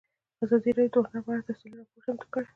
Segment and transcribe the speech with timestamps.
[0.43, 2.47] ازادي راډیو د هنر په اړه تفصیلي راپور چمتو کړی.